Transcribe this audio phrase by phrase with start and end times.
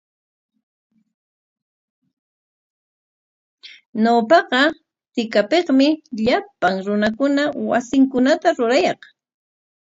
[4.03, 4.61] Ñawpaqa
[5.13, 5.87] tikapikmi
[6.23, 8.99] llapan runakuna wasinkunata rurayaq.